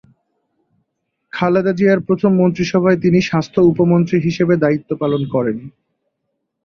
[1.33, 5.57] খালেদা জিয়ার প্রথম মন্ত্রিসভায় তিনি স্বাস্থ্য উপমন্ত্রী হিসেবে দায়িত্ব পালন করেন।